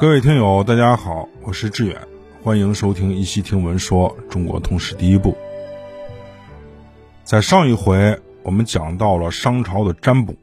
[0.00, 2.00] 各位听友，大家好，我是志远，
[2.44, 5.32] 欢迎收听《一席听闻说中国通史第一部》。
[7.24, 10.36] 在上一回，我们讲到了商朝的占卜，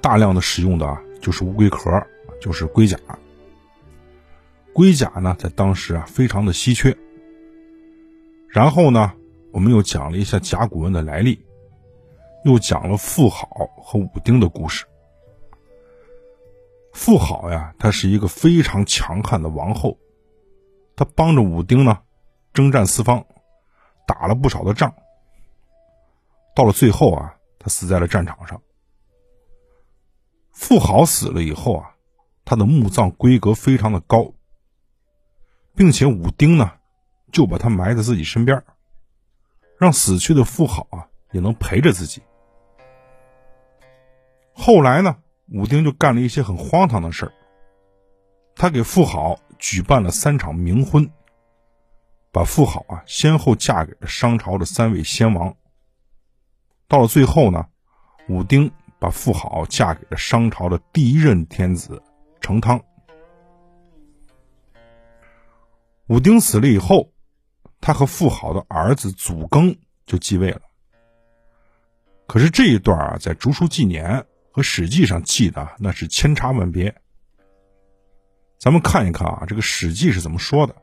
[0.00, 1.90] 大量的使用的就是乌龟壳，
[2.40, 2.98] 就是龟甲。
[4.72, 6.96] 龟甲呢，在当时啊，非常的稀缺。
[8.48, 9.12] 然后呢，
[9.52, 11.44] 我们又讲了一下甲骨文的来历，
[12.46, 13.46] 又讲了妇好
[13.76, 14.86] 和武丁的故事。
[16.94, 19.98] 妇好呀，她是一个非常强悍的王后，
[20.96, 22.00] 她帮着武丁呢，
[22.54, 23.26] 征战四方，
[24.06, 24.94] 打了不少的仗。
[26.54, 28.62] 到了最后啊，她死在了战场上。
[30.52, 31.90] 妇好死了以后啊，
[32.46, 34.32] 她的墓葬规格非常的高，
[35.74, 36.72] 并且武丁呢。
[37.32, 38.62] 就把他埋在自己身边，
[39.76, 42.22] 让死去的妇好啊也能陪着自己。
[44.52, 45.16] 后来呢，
[45.52, 47.32] 武丁就干了一些很荒唐的事儿。
[48.54, 51.10] 他给妇好举办了三场冥婚，
[52.32, 55.54] 把妇好啊先后嫁给了商朝的三位先王。
[56.88, 57.66] 到了最后呢，
[58.28, 62.02] 武丁把妇好嫁给了商朝的第一任天子
[62.40, 62.80] 成汤。
[66.08, 67.10] 武丁死了以后。
[67.86, 70.62] 他和妇好的儿子祖庚就继位了。
[72.26, 74.10] 可是这一段啊，在《竹书纪年》
[74.54, 76.94] 和《史记》上记的那是千差万别。
[78.56, 80.72] 咱们看一看啊，这个《史记》是怎么说的？《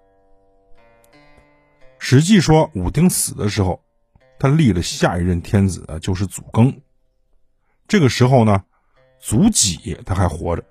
[1.97, 3.81] 史记》说，武丁死的时候，
[4.37, 6.81] 他立了下一任天子，就是祖庚。
[7.87, 8.61] 这个时候呢，
[9.21, 10.65] 祖己他还活着。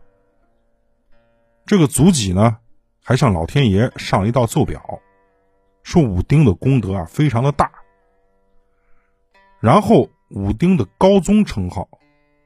[1.64, 2.58] 这个祖己呢，
[3.02, 5.00] 还向老天爷上了一道奏表。
[5.82, 7.72] 说武丁的功德啊非常的大，
[9.58, 11.88] 然后武丁的高宗称号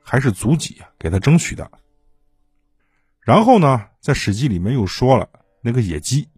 [0.04, 1.69] 还是祖己给他争取的。
[3.20, 5.28] 然后呢，在《史记》里面又说了
[5.62, 6.28] 那个野鸡，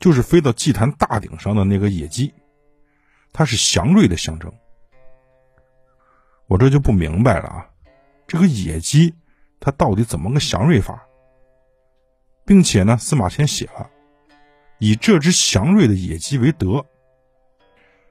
[0.00, 2.34] 就是飞到祭坛大顶上的那个野鸡，
[3.32, 4.52] 它是祥瑞的象征。
[6.48, 7.70] 我这就不明白了啊，
[8.26, 9.14] 这个野鸡
[9.60, 11.06] 它到底怎么个祥瑞法？
[12.44, 13.88] 并且呢，司马迁写了。
[14.78, 16.86] 以这只祥瑞的野鸡为德，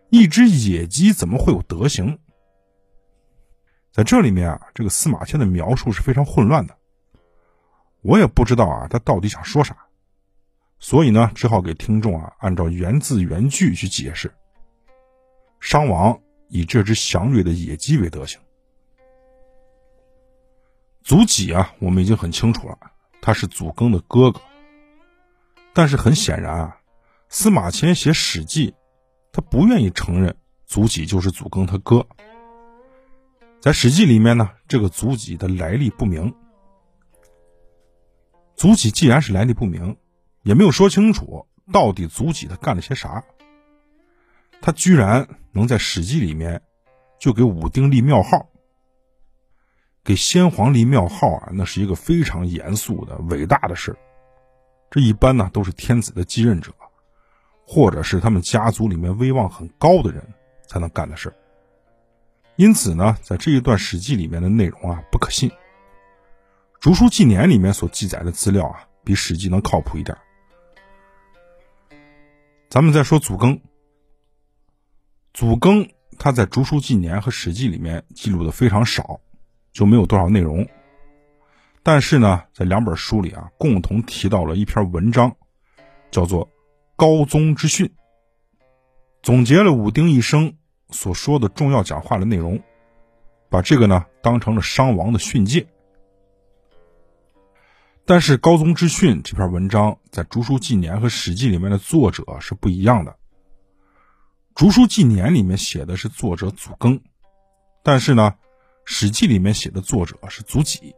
[0.10, 2.20] 一只野鸡怎么会有德行？
[3.98, 6.78] 在这里面啊，这个司马迁的描述是非常混乱的，
[8.02, 9.76] 我也不知道啊，他到底想说啥，
[10.78, 14.32] 所以呢，只好给听众啊按照原字原句去解释。
[15.60, 16.16] 商王
[16.48, 18.40] 以这只祥瑞的野鸡为德行，
[21.02, 22.78] 祖己啊，我们已经很清楚了，
[23.20, 24.40] 他是祖庚的哥哥。
[25.74, 26.78] 但是很显然啊，
[27.30, 28.70] 司马迁写《史记》，
[29.32, 30.38] 他不愿意承认
[30.68, 32.06] 祖己就是祖庚他哥。
[33.60, 36.34] 在《史记》里面呢，这个祖己的来历不明。
[38.56, 39.98] 祖己既然是来历不明，
[40.44, 43.24] 也没有说清楚到底祖己他干了些啥，
[44.62, 46.62] 他居然能在《史记》里面
[47.20, 48.48] 就给武丁立庙号，
[50.04, 53.98] 给先皇立庙号啊，那是一个非常严肃的伟大的事。
[54.90, 56.72] 这一般呢都是天子的继任者，
[57.66, 60.24] 或者是他们家族里面威望很高的人
[60.68, 61.34] 才能干的事
[62.58, 65.52] 因此呢，在这一段史记里面的内容啊不可信。
[66.80, 70.18] 竹书纪年里面所记载的资料啊，比史记能靠谱一点。
[72.68, 73.62] 咱们再说祖庚，
[75.34, 79.22] 祖庚他在竹书纪年和史记里面记录的非常少，
[79.72, 80.68] 就没有多少内容。
[81.84, 85.36] 但是呢，在两本书里啊，共同提到了一篇文章，
[86.10, 86.48] 叫做
[86.96, 87.86] 《高宗之训》，
[89.22, 90.56] 总结了武丁一生
[90.90, 92.62] 所说的重要讲话的内容，
[93.50, 95.68] 把这个呢当成了商王的训诫。
[98.06, 103.12] 但是《高宗之训》这篇文章在《竹书纪年》和《史记》里面的作者是不一样的，
[104.56, 107.02] 《竹书纪年》里面写的是作者祖庚，
[107.84, 108.34] 但是呢，
[108.86, 110.96] 《史记》里面写的作者是祖己。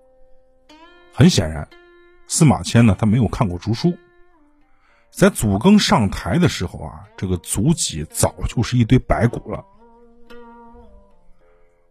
[1.11, 1.67] 很显然，
[2.27, 3.97] 司马迁呢，他没有看过竹书。
[5.09, 9.65] 在祖庚上台的时候啊，这个祖己早就是一堆白骨了。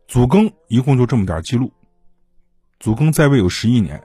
[0.09, 1.71] 祖庚一共就这么点记录。
[2.81, 4.03] 祖庚在位有十一年，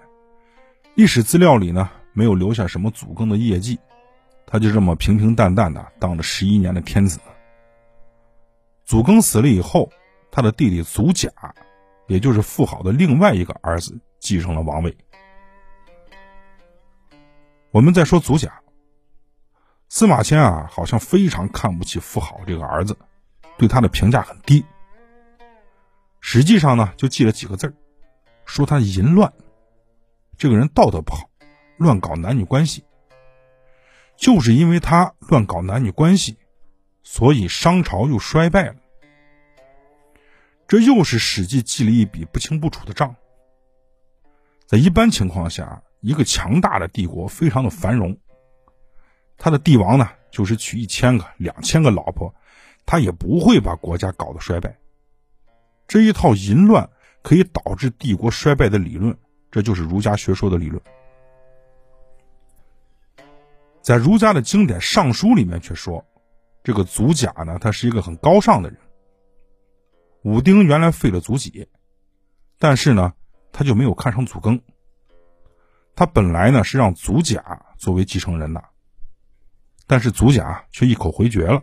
[0.96, 3.80] 历史资料里呢没有留下什么祖庚的业绩，
[4.46, 7.22] 他就这么平平淡淡的当了十一年的天子。
[8.84, 9.90] 祖庚死了以后，
[10.30, 11.30] 他的弟弟祖甲，
[12.08, 14.98] 也就是妇好的另外一个儿子，继承了王位。
[17.72, 18.62] 我们再说祖甲，
[19.88, 22.98] 司马迁啊，好像非常看不起妇好这个儿子，
[23.58, 24.66] 对他的评价很低。
[26.26, 27.74] 实际上呢，就记了几个字儿
[28.46, 29.34] 说他淫乱，
[30.38, 31.30] 这个人道德不好，
[31.78, 32.86] 乱搞男女关系。
[34.16, 36.38] 就是因为他乱搞男女关系，
[37.04, 38.76] 所以商朝又衰败了。
[40.66, 43.14] 这又是史记记了一笔不清不楚的账。
[44.66, 48.18] 在一般情况下，一个强大的帝国非常的繁荣，
[49.38, 52.34] 他的帝王呢，就是娶一千个、两千个老婆，
[52.86, 54.78] 他也不会把国家搞得衰败。
[55.94, 56.90] 这一套淫乱
[57.22, 59.16] 可以导致帝国衰败的理论，
[59.52, 60.82] 这就是儒家学说的理论。
[63.80, 66.04] 在儒家的经典《尚书》里面却说，
[66.64, 68.80] 这个祖甲呢，他是一个很高尚的人。
[70.24, 71.70] 武丁原来废了祖己，
[72.58, 73.14] 但是呢，
[73.52, 74.60] 他就没有看上祖庚。
[75.96, 78.64] 他本来呢是让祖甲作为继承人的，
[79.86, 81.62] 但是祖甲却一口回绝了。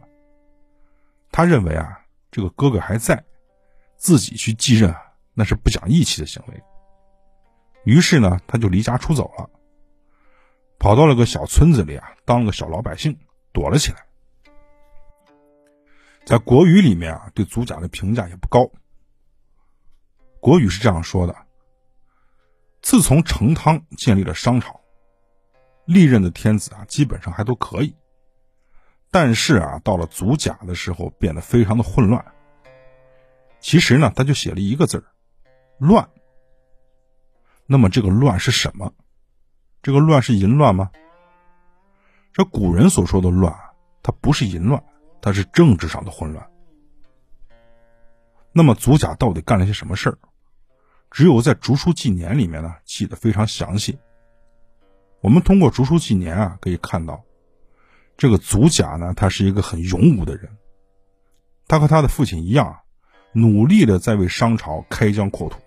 [1.33, 3.25] 他认为啊，这个哥哥还在，
[4.00, 4.94] 自己去继任
[5.35, 6.62] 那是不讲义气的行为。
[7.85, 9.50] 于是呢，他就离家出走了，
[10.79, 13.19] 跑到了个小村子里啊，当个小老百姓，
[13.52, 14.06] 躲了起来。
[16.25, 18.70] 在国语里面啊，对祖甲的评价也不高。
[20.41, 21.37] 国语是这样说的：
[22.81, 24.81] 自从成汤建立了商朝，
[25.85, 27.94] 历任的天子啊，基本上还都可以。
[29.11, 32.25] 但是啊，到了祖甲的时候，变得非常的混乱。
[33.61, 35.05] 其实呢，他就写了一个字儿
[35.79, 36.09] “乱”。
[37.67, 38.93] 那么这个“乱”是什么？
[39.83, 40.91] 这个“乱”是淫乱吗？
[42.33, 43.55] 这古人所说的“乱”，
[44.03, 44.83] 它不是淫乱。
[45.23, 46.51] 它是政治上的混乱。
[48.53, 50.19] 那么祖甲到底干了些什么事儿？
[51.11, 53.99] 只有在《竹书纪年》里面呢记得非常详细。
[55.21, 57.23] 我们通过《竹书纪年》啊可以看到，
[58.17, 60.57] 这个祖甲呢，他是一个很勇武的人。
[61.69, 62.81] 他和他的父亲一样，
[63.32, 65.61] 努力的在为商朝开疆扩土。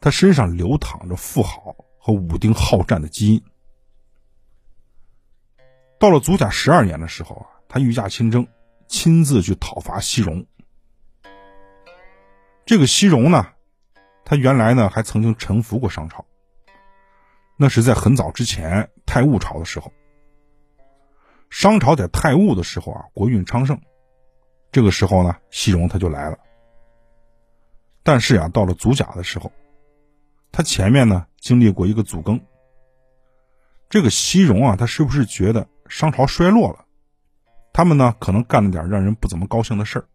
[0.00, 3.42] 他身上流淌着富豪和武丁好战的基因。
[5.98, 7.46] 到了祖甲十二年的时候啊。
[7.66, 8.46] 他御驾亲征，
[8.86, 10.46] 亲自去讨伐西戎。
[12.64, 13.48] 这个西戎呢，
[14.24, 16.24] 他原来呢还曾经臣服过商朝。
[17.56, 19.92] 那是在很早之前太戊朝的时候。
[21.50, 23.80] 商朝在太戊的时候啊，国运昌盛。
[24.74, 26.36] 这个时候呢，西戎他就来了。
[28.02, 29.52] 但是呀，到了祖甲的时候，
[30.50, 32.40] 他前面呢经历过一个祖庚。
[33.88, 36.86] 这个西戎啊，他是不是觉得商朝衰落了？
[37.72, 40.08] 他们呢，可能干了点让人不怎么高兴的事儿，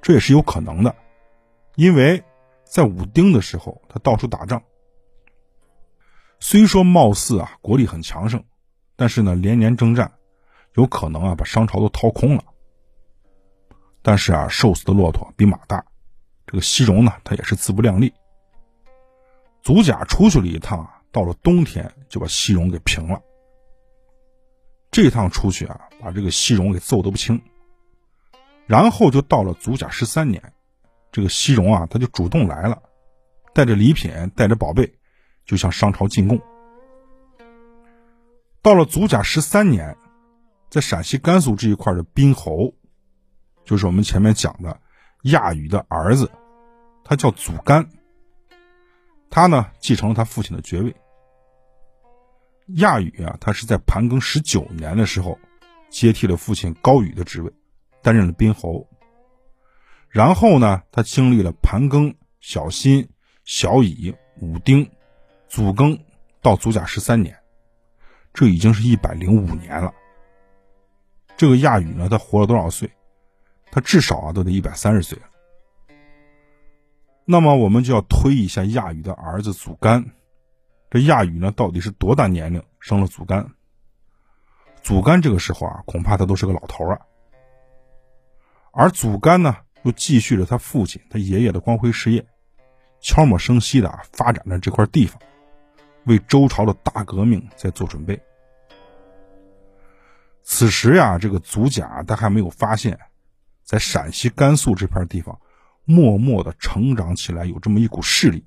[0.00, 0.96] 这也是有可能的，
[1.74, 2.24] 因为
[2.64, 4.62] 在武丁的时候，他到处打仗，
[6.40, 8.42] 虽说貌似啊国力很强盛，
[8.96, 10.10] 但是呢连年征战，
[10.72, 12.42] 有可能啊把商朝都掏空了。
[14.06, 15.84] 但是啊，瘦死的骆驼比马大，
[16.46, 18.14] 这个西戎呢，他也是自不量力。
[19.64, 23.20] 祖甲出去了一趟啊，到了冬天就把西戎给平了。
[24.92, 27.42] 这趟出去啊，把这个西戎给揍得不轻。
[28.66, 30.52] 然后就到了祖甲十三年，
[31.10, 32.80] 这个西戎啊，他就主动来了，
[33.54, 34.94] 带着礼品，带着宝贝，
[35.44, 36.40] 就向商朝进贡。
[38.62, 39.96] 到了祖甲十三年，
[40.70, 42.72] 在陕西、甘肃这一块的宾侯，
[43.66, 44.80] 就是我们前面讲的
[45.24, 46.30] 亚羽的儿子，
[47.04, 47.86] 他叫祖干。
[49.28, 50.94] 他呢，继承了他父亲的爵位。
[52.76, 55.38] 亚羽啊，他是在盘庚十九年的时候，
[55.90, 57.52] 接替了父亲高羽的职位，
[58.02, 58.88] 担任了宾侯。
[60.08, 63.08] 然后呢，他经历了盘庚、小辛、
[63.44, 64.88] 小乙、武丁、
[65.48, 66.00] 祖庚，
[66.40, 67.36] 到祖甲十三年，
[68.32, 69.92] 这已经是一百零五年了。
[71.36, 72.90] 这个亚羽呢，他活了多少岁？
[73.76, 75.24] 他至少啊，都得一百三十岁了。
[77.26, 80.02] 那么，我们就要推一下亚羽的儿子祖干。
[80.88, 83.46] 这亚羽呢，到底是多大年龄生了祖干？
[84.82, 86.98] 祖干这个时候啊，恐怕他都是个老头啊。
[88.72, 92.26] 而祖干呢，又继续着他父亲、他爷爷的光辉事业，
[93.00, 95.20] 悄无声息的啊发展着这块地方，
[96.06, 98.18] 为周朝的大革命在做准备。
[100.42, 102.98] 此时呀，这个祖甲他还没有发现，
[103.66, 105.38] 在陕西、甘肃这片地方，
[105.84, 108.46] 默默的成长起来，有这么一股势力。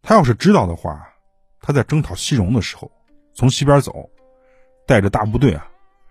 [0.00, 1.04] 他要是知道的话，
[1.60, 2.90] 他在征讨西戎的时候，
[3.34, 4.08] 从西边走，
[4.86, 5.68] 带着大部队啊，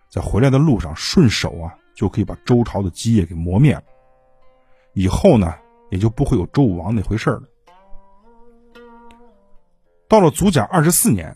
[0.09, 3.83] 在回来的路上顺手啊，就可以把周朝的基业给磨灭了。
[4.93, 5.55] 以后呢，
[5.91, 7.43] 也就不会有周武王那回事了。
[10.09, 11.35] 到了祖甲二十四年，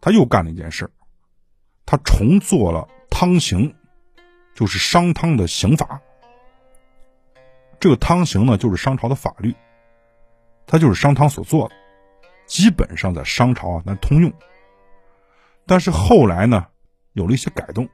[0.00, 0.90] 他又干了一件事
[1.84, 3.72] 他重做了汤刑，
[4.56, 6.00] 就是商汤的刑法。
[7.78, 9.54] 这个汤刑呢，就是商朝的法律。
[10.66, 11.74] 它就是商汤所做的，
[12.46, 14.32] 基本上在商朝啊那通用。
[15.66, 16.66] 但是后来呢，
[17.12, 17.88] 有了一些改动。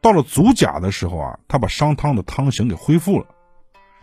[0.00, 3.26] 到了祖甲的时候啊，他把商汤的汤刑给恢复了，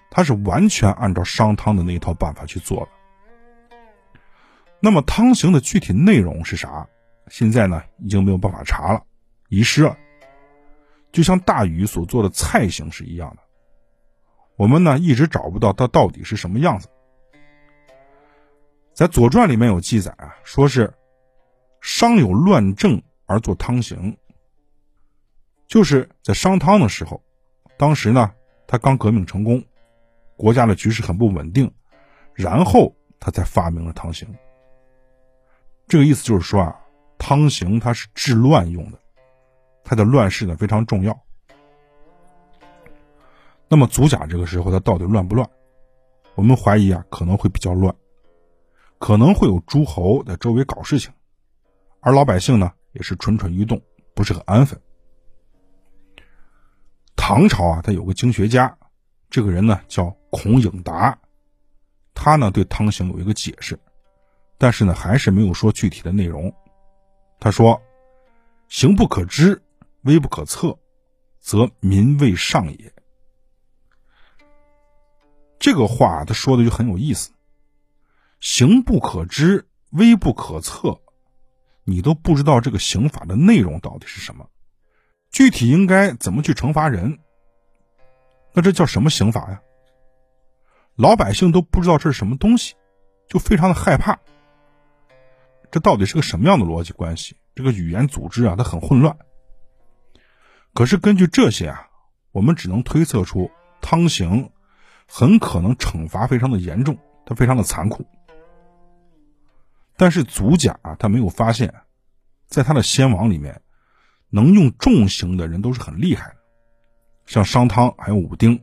[0.10, 3.78] 他是完全按照商汤的那一套办法去做的。
[4.80, 6.88] 那么汤刑的具体内容是啥？
[7.28, 9.04] 现在呢，已经没有办法查了，
[9.50, 9.98] 遗失了。
[11.16, 13.44] 就像大禹所做的菜刑是一样的，
[14.58, 16.90] 我们呢一直找不到它到底是什么样子。
[18.94, 20.94] 在《左传》里面有记载啊，说是
[21.80, 24.18] 商有乱政而作汤刑，
[25.68, 27.24] 就是在商汤的时候，
[27.78, 28.34] 当时呢
[28.68, 29.64] 他刚革命成功，
[30.36, 31.74] 国家的局势很不稳定，
[32.34, 34.28] 然后他才发明了汤刑。
[35.88, 36.78] 这个意思就是说啊，
[37.18, 39.00] 汤刑它是治乱用的。
[39.86, 41.18] 他的乱世呢非常重要。
[43.70, 45.50] 那么祖甲这个时候他到底乱不乱？
[46.34, 47.96] 我们怀疑啊可能会比较乱，
[49.00, 51.14] 可能会有诸侯在周围搞事情，
[52.02, 53.82] 而老百姓呢也是蠢蠢欲动，
[54.14, 54.78] 不是很安分。
[57.16, 58.78] 唐朝啊，他有个经学家，
[59.30, 61.18] 这个人呢叫孔颖达，
[62.14, 63.80] 他呢对汤刑有一个解释，
[64.58, 66.54] 但是呢还是没有说具体的内容。
[67.40, 67.82] 他说
[68.70, 69.62] ：“刑不可知。”
[70.06, 70.78] 微不可测，
[71.40, 72.94] 则民未上也。
[75.58, 77.32] 这个话他说的就很有意思。
[78.40, 81.02] 刑不可知，微不可测，
[81.84, 84.48] 你都不知道这个刑法的内容到底是什么，
[85.32, 87.18] 具体应该怎么去惩罚人？
[88.54, 89.60] 那这叫什么刑法呀？
[90.96, 92.76] 老百姓都不知道这是什么东西，
[93.28, 94.20] 就非常的害怕。
[95.72, 97.36] 这到底是个什么样的逻辑关系？
[97.56, 99.18] 这个语言组织啊，它很混乱。
[100.76, 101.88] 可是根据这些啊，
[102.34, 104.52] 我们只能推测出汤刑
[105.08, 108.06] 很可能惩罚非常的严重，它非常的残酷。
[109.96, 111.74] 但是祖甲啊他没有发现，
[112.48, 113.62] 在他的先王里面，
[114.30, 116.36] 能用重刑的人都是很厉害的，
[117.26, 118.62] 像商汤还有武丁，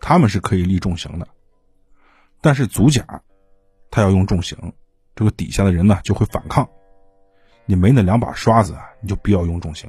[0.00, 1.28] 他们是可以立重刑的。
[2.40, 3.22] 但是祖甲
[3.88, 4.72] 他要用重刑，
[5.14, 6.68] 这个底下的人呢就会反抗，
[7.66, 9.88] 你没那两把刷子啊，你就不要用重刑。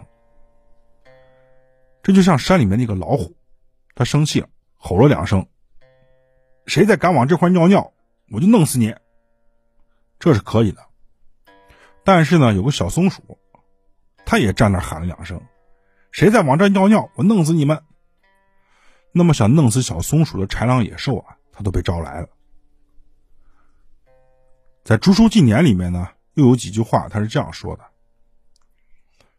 [2.08, 3.36] 这就像山里面那个老虎，
[3.94, 4.48] 他生气了，
[4.78, 5.46] 吼了两声
[6.66, 7.92] ：“谁再敢往这块尿尿，
[8.32, 8.96] 我就弄死你。”
[10.18, 10.88] 这是可以的。
[12.06, 13.38] 但是呢，有个小松鼠，
[14.26, 15.42] 他也站那喊了两声
[16.14, 17.84] ：“谁再往这尿尿，我弄死你们。”
[19.12, 22.30] 那么想弄死小松鼠的豺狼野兽啊，他都被招来了。
[24.86, 27.84] 在《竹书纪年》里面呢，又有几句话，他是这样说的：“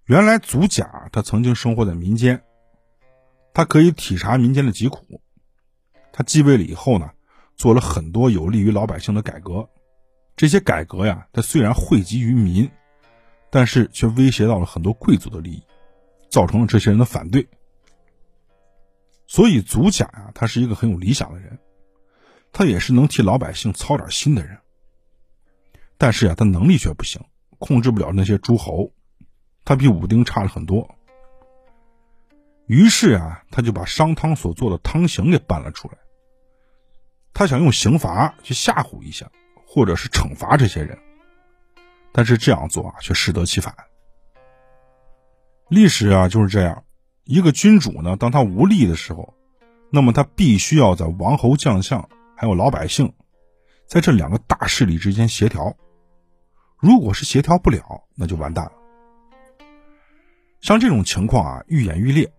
[0.05, 2.39] 原来祖甲他曾经生活在民间。”
[3.59, 5.21] 他可以体察民间的疾苦，
[6.12, 7.11] 他继位了以后呢，
[7.57, 9.69] 做了很多有利于老百姓的改革。
[10.37, 12.71] 这些改革呀，他虽然惠及于民，
[13.50, 15.62] 但是却威胁到了很多贵族的利益，
[16.31, 17.49] 造成了这些人的反对。
[19.27, 21.59] 所以祖甲呀，他是一个很有理想的人，
[22.53, 24.57] 他也是能替老百姓操点心的人。
[25.97, 27.21] 但是呀，他能力却不行，
[27.59, 28.93] 控制不了那些诸侯，
[29.65, 30.95] 他比武丁差了很多。
[32.69, 35.97] 于是啊，他就把商汤所做的汤刑给搬了出来。
[37.33, 39.31] 他想用刑罚去吓唬一下，
[39.67, 40.99] 或者是惩罚这些人，
[42.13, 43.75] 但是这样做啊，却适得其反。
[45.69, 46.85] 历史啊就是这样，
[47.25, 49.35] 一个君主呢，当他无力的时候，
[49.91, 52.07] 那么他必须要在王侯将相
[52.37, 53.15] 还有老百姓，
[53.87, 55.75] 在这两个大势力之间协调。
[56.77, 58.73] 如果是协调不了，那就完蛋了。
[60.61, 62.31] 像这种情况啊，愈演愈烈。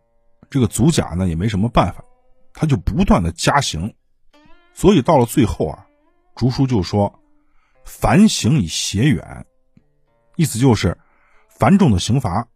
[0.49, 2.03] 这个祖甲呢也没什么办法，
[2.53, 3.93] 他就不断的加刑，
[4.73, 5.87] 所以到了最后啊，
[6.35, 7.19] 竹书就说
[7.85, 9.45] ：“繁刑以邪远”，
[10.35, 10.97] 意思就是
[11.49, 12.47] 繁重的刑罚，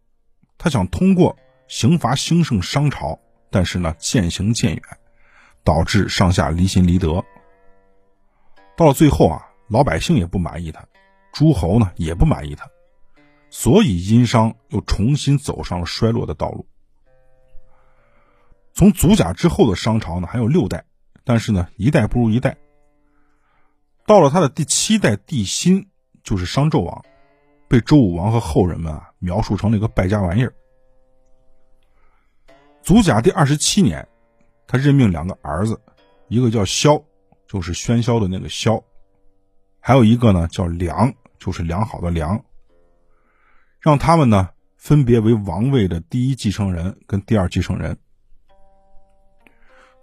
[0.58, 1.36] 他想通过
[1.68, 3.20] 刑罚兴盛商朝，
[3.50, 4.82] 但是呢渐行渐远，
[5.62, 7.24] 导致上下离心离德。
[8.76, 10.84] 到了最后啊，老百姓也不满意他，
[11.32, 12.68] 诸侯呢也不满意他，
[13.50, 16.66] 所以殷商又重新走上了衰落的道路。
[18.74, 20.84] 从祖甲之后的商朝呢，还有六代，
[21.22, 22.56] 但是呢，一代不如一代。
[24.04, 25.88] 到了他的第七代帝辛，
[26.24, 27.04] 就是商纣王，
[27.68, 30.52] 被周武王和后人们啊描述成了一个败家玩意儿。
[32.82, 34.08] 祖甲第二十七年，
[34.66, 35.80] 他任命两个儿子，
[36.26, 37.00] 一个叫萧，
[37.46, 38.82] 就是喧嚣的那个萧，
[39.78, 42.44] 还有一个呢叫良，就是良好的良，
[43.78, 47.96] 让他们呢分别为王位的第一继承人跟第二继承人。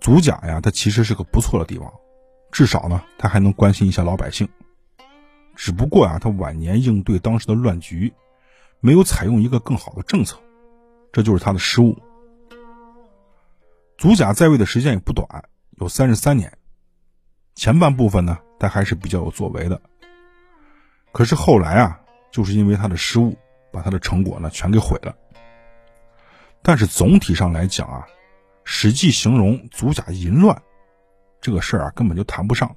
[0.01, 1.93] 祖甲呀，他其实是个不错的帝王，
[2.51, 4.49] 至少呢，他还能关心一下老百姓。
[5.55, 8.11] 只不过啊，他晚年应对当时的乱局，
[8.79, 10.39] 没有采用一个更好的政策，
[11.11, 11.95] 这就是他的失误。
[13.99, 15.27] 祖甲在位的时间也不短，
[15.77, 16.51] 有三十三年。
[17.53, 19.79] 前半部分呢，他还是比较有作为的。
[21.11, 23.37] 可是后来啊，就是因为他的失误，
[23.71, 25.15] 把他的成果呢全给毁了。
[26.63, 28.07] 但是总体上来讲啊，
[28.63, 30.61] 《史记》形容祖甲淫乱，
[31.39, 32.75] 这个事儿啊根本就谈不上，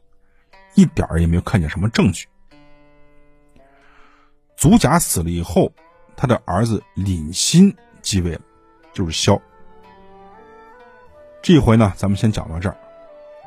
[0.75, 2.27] 一点儿也没有看见什么证据。
[4.57, 5.73] 祖甲死了以后，
[6.17, 8.41] 他的儿子廪辛继位了，
[8.93, 9.41] 就是萧。
[11.43, 12.77] 这回呢，咱们先讲到这儿，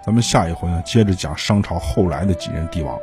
[0.06, 3.00] 咱们下一回呢，接着讲商朝后来的几任帝王。